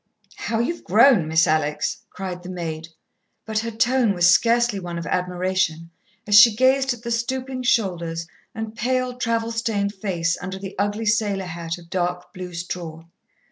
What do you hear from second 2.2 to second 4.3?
the maid, but her tone was